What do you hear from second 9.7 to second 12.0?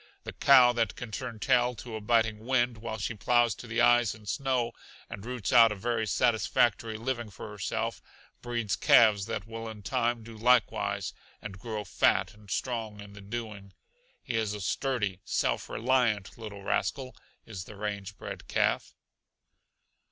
time do likewise and grow